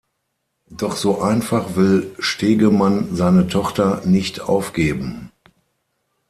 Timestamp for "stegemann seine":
2.17-3.47